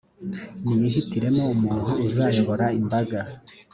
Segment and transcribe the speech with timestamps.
[0.63, 3.19] niyihitiremo umuntu uzayobora imbaga.